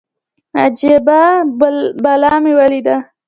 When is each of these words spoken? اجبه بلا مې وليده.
اجبه 0.65 1.21
بلا 2.03 2.33
مې 2.43 2.53
وليده. 2.59 2.97